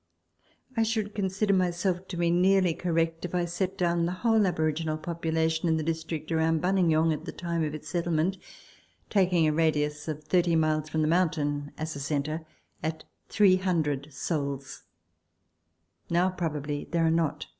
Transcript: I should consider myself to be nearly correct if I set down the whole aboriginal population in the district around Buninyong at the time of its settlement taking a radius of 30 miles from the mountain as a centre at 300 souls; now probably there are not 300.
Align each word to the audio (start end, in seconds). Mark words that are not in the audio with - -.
I 0.75 0.81
should 0.81 1.13
consider 1.13 1.53
myself 1.53 2.07
to 2.07 2.17
be 2.17 2.31
nearly 2.31 2.73
correct 2.73 3.23
if 3.23 3.35
I 3.35 3.45
set 3.45 3.77
down 3.77 4.07
the 4.07 4.11
whole 4.25 4.47
aboriginal 4.47 4.97
population 4.97 5.69
in 5.69 5.77
the 5.77 5.83
district 5.83 6.31
around 6.31 6.59
Buninyong 6.59 7.13
at 7.13 7.25
the 7.25 7.31
time 7.31 7.63
of 7.63 7.75
its 7.75 7.87
settlement 7.87 8.39
taking 9.11 9.47
a 9.47 9.51
radius 9.53 10.07
of 10.07 10.23
30 10.23 10.55
miles 10.55 10.89
from 10.89 11.03
the 11.03 11.07
mountain 11.07 11.71
as 11.77 11.95
a 11.95 11.99
centre 11.99 12.43
at 12.81 13.03
300 13.29 14.11
souls; 14.11 14.85
now 16.09 16.31
probably 16.31 16.87
there 16.89 17.05
are 17.05 17.11
not 17.11 17.41
300. 17.43 17.45